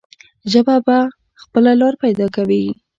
[0.51, 0.97] ژبه به
[1.41, 2.63] خپله لاره پیدا کوي.